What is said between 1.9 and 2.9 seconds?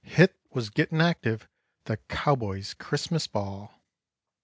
Cowboy's